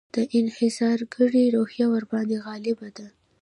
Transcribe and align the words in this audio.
د 0.15 0.17
انحصارګري 0.39 1.43
روحیه 1.55 1.87
ورباندې 1.93 2.37
غالبه 2.45 2.89
ده. 2.97 3.07